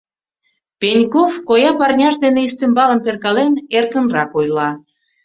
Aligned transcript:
Пеньков, 0.79 1.31
коя 1.47 1.71
парняж 1.79 2.15
дене 2.23 2.39
ӱстембалым 2.47 2.99
перкален, 3.05 3.53
эркынрак 3.77 4.31
ойла. 4.39 4.69